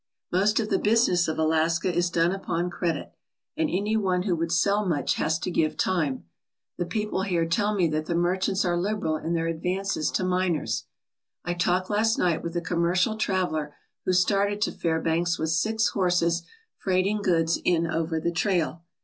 Most 0.31 0.59
of 0.59 0.69
the 0.71 0.79
business 0.79 1.27
of 1.27 1.37
Alaska 1.37 1.93
is 1.93 2.09
done 2.09 2.31
upon 2.31 2.71
credit 2.71 3.11
and 3.55 3.69
any 3.71 3.95
one 3.95 4.23
who 4.23 4.35
would 4.35 4.51
sell 4.51 4.83
much 4.83 5.13
has 5.17 5.37
to 5.37 5.51
give 5.51 5.77
time. 5.77 6.23
The 6.79 6.87
people 6.87 7.21
here 7.21 7.45
tell 7.45 7.75
me 7.75 7.87
that 7.89 8.07
the 8.07 8.15
merchants 8.15 8.65
are 8.65 8.75
liberal 8.75 9.15
in 9.17 9.33
their 9.35 9.45
advances 9.45 10.09
to 10.13 10.23
miners. 10.23 10.85
I 11.45 11.53
talked 11.53 11.91
last 11.91 12.17
night 12.17 12.41
with 12.41 12.57
a 12.57 12.61
commercial 12.61 13.15
traveller 13.15 13.75
who 14.05 14.13
started 14.13 14.59
to 14.63 14.71
Fairbanks 14.71 15.37
with 15.37 15.49
six 15.49 15.89
horses 15.89 16.41
freight 16.77 17.05
ing 17.05 17.21
goods 17.21 17.59
in 17.63 17.85
over 17.85 18.19
the 18.19 18.31
trail. 18.31 18.81